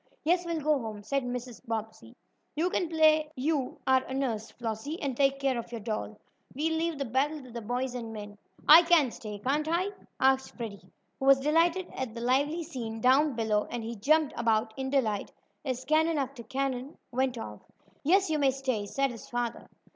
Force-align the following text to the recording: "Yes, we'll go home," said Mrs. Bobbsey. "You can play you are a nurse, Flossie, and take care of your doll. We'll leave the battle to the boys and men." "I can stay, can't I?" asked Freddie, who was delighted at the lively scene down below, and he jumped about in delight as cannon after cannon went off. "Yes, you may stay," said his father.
"Yes, 0.23 0.47
we'll 0.47 0.59
go 0.61 0.79
home," 0.79 1.03
said 1.03 1.21
Mrs. 1.23 1.63
Bobbsey. 1.63 2.15
"You 2.55 2.71
can 2.71 2.89
play 2.89 3.29
you 3.35 3.79
are 3.85 4.03
a 4.05 4.15
nurse, 4.15 4.49
Flossie, 4.49 4.99
and 4.99 5.15
take 5.15 5.39
care 5.39 5.59
of 5.59 5.71
your 5.71 5.79
doll. 5.81 6.19
We'll 6.55 6.73
leave 6.75 6.97
the 6.97 7.05
battle 7.05 7.43
to 7.43 7.51
the 7.51 7.61
boys 7.61 7.93
and 7.93 8.11
men." 8.11 8.39
"I 8.67 8.81
can 8.81 9.11
stay, 9.11 9.37
can't 9.37 9.67
I?" 9.69 9.89
asked 10.19 10.57
Freddie, 10.57 10.89
who 11.19 11.25
was 11.27 11.39
delighted 11.39 11.87
at 11.93 12.15
the 12.15 12.21
lively 12.21 12.63
scene 12.63 12.99
down 12.99 13.35
below, 13.35 13.67
and 13.69 13.83
he 13.83 13.95
jumped 13.95 14.33
about 14.35 14.73
in 14.75 14.89
delight 14.89 15.31
as 15.63 15.85
cannon 15.85 16.17
after 16.17 16.41
cannon 16.41 16.97
went 17.11 17.37
off. 17.37 17.61
"Yes, 18.03 18.27
you 18.31 18.39
may 18.39 18.49
stay," 18.49 18.87
said 18.87 19.11
his 19.11 19.29
father. 19.29 19.67